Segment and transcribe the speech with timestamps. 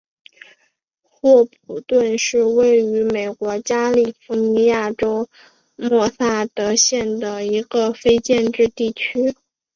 [1.03, 5.29] 霍普顿是位于美国加利福尼亚州
[5.75, 9.35] 默塞德县的一个非建制地区。